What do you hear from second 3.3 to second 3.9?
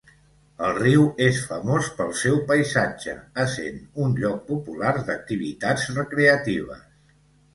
essent